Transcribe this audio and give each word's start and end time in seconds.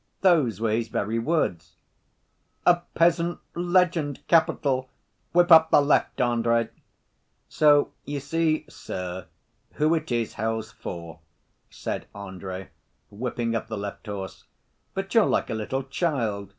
Those 0.21 0.59
were 0.59 0.71
His 0.71 0.87
very 0.87 1.19
words..." 1.19 1.75
"A 2.65 2.77
peasant 2.95 3.37
legend! 3.53 4.25
Capital! 4.27 4.89
Whip 5.31 5.51
up 5.51 5.69
the 5.69 5.79
left, 5.79 6.19
Andrey!" 6.19 6.69
"So 7.47 7.91
you 8.03 8.19
see, 8.19 8.65
sir, 8.67 9.27
who 9.73 9.93
it 9.93 10.11
is 10.11 10.33
hell's 10.33 10.71
for," 10.71 11.19
said 11.69 12.07
Andrey, 12.15 12.69
whipping 13.11 13.53
up 13.55 13.67
the 13.67 13.77
left 13.77 14.07
horse, 14.07 14.45
"but 14.95 15.13
you're 15.13 15.27
like 15.27 15.51
a 15.51 15.53
little 15.53 15.83
child 15.83 16.49